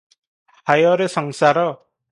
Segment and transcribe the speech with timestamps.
[0.71, 1.71] ହାୟରେ ସଂସାର।